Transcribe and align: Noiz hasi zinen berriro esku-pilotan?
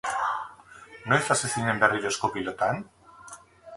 Noiz 1.11 1.21
hasi 1.35 1.51
zinen 1.57 1.81
berriro 1.85 2.13
esku-pilotan? 2.15 2.83